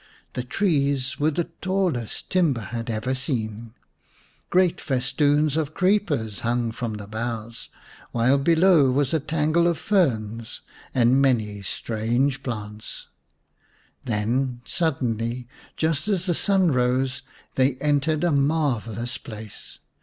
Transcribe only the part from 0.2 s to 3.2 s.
The trees were the tallest Timba had ever